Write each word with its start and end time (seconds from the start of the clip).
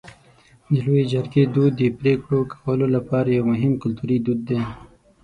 د 0.71 0.73
لویې 0.85 1.03
جرګې 1.11 1.43
دود 1.53 1.71
د 1.81 1.81
پرېکړو 1.99 2.39
کولو 2.53 2.85
لپاره 2.95 3.27
یو 3.37 3.43
مهم 3.53 3.73
کلتوري 3.83 4.17
دود 4.25 4.39
دی. 4.49 4.61